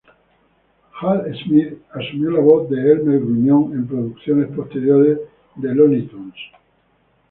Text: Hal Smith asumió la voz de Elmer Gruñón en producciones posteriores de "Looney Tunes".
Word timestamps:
Hal 0.93 1.31
Smith 1.43 1.77
asumió 1.91 2.31
la 2.31 2.39
voz 2.39 2.67
de 2.71 2.91
Elmer 2.91 3.19
Gruñón 3.19 3.73
en 3.73 3.85
producciones 3.85 4.49
posteriores 4.49 5.19
de 5.57 5.75
"Looney 5.75 6.07
Tunes". 6.07 6.35